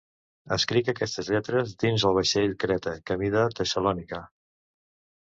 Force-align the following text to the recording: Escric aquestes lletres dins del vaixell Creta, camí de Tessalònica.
Escric 0.55 0.87
aquestes 0.93 1.27
lletres 1.33 1.75
dins 1.83 2.05
del 2.05 2.15
vaixell 2.19 2.55
Creta, 2.63 2.95
camí 3.11 3.29
de 3.37 3.45
Tessalònica. 3.61 4.23